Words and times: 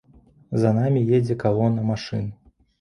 За 0.63 0.71
намі 0.77 1.05
едзе 1.19 1.39
калона 1.45 1.87
машын. 1.93 2.29